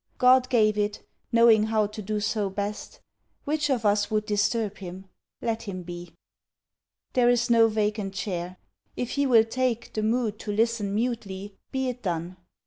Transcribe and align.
God 0.17 0.49
gave 0.49 0.79
it, 0.79 1.05
knowing 1.31 1.65
how 1.65 1.85
to 1.85 2.01
do 2.01 2.19
so 2.19 2.49
best. 2.49 3.01
Which 3.43 3.69
of 3.69 3.85
us 3.85 4.09
would 4.09 4.25
disturb 4.25 4.77
him? 4.79 5.05
Let 5.43 5.61
him 5.67 5.83
be. 5.83 6.15
There 7.13 7.29
is 7.29 7.51
no 7.51 7.67
vacant 7.67 8.15
chair. 8.15 8.57
If 8.97 9.11
he 9.11 9.27
will 9.27 9.43
take 9.45 9.93
The 9.93 10.01
mood 10.01 10.39
to 10.39 10.51
listen 10.51 10.95
mutely, 10.95 11.53
be 11.71 11.87
it 11.87 12.01
done. 12.01 12.37